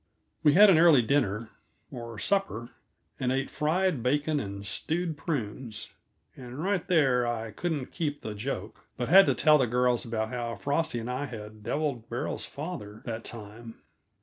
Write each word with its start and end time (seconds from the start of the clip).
We 0.41 0.53
had 0.55 0.71
an 0.71 0.79
early 0.79 1.03
dinner 1.03 1.49
or 1.91 2.17
supper 2.17 2.69
and 3.19 3.31
ate 3.31 3.51
fried 3.51 4.01
bacon 4.01 4.39
and 4.39 4.65
stewed 4.65 5.15
prunes 5.15 5.91
and 6.35 6.63
right 6.63 6.87
there 6.87 7.27
I 7.27 7.51
couldn't 7.51 7.91
keep 7.91 8.21
the 8.21 8.33
joke, 8.33 8.87
but 8.97 9.09
had 9.09 9.27
to 9.27 9.35
tell 9.35 9.59
the 9.59 9.67
girls 9.67 10.03
about 10.03 10.29
how 10.29 10.55
Frosty 10.55 10.97
and 10.97 11.07
I 11.07 11.27
had 11.27 11.61
deviled 11.61 12.09
Beryl's 12.09 12.47
father, 12.47 13.03
that 13.05 13.23
time. 13.23 13.75